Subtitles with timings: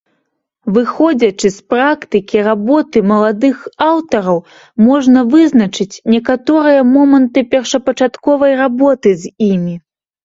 [0.75, 3.57] Выходзячы з практыкі работы маладых
[3.89, 4.37] аўтараў,
[4.87, 9.75] можна вызначыць некаторыя моманты першапачатковай работы з імі.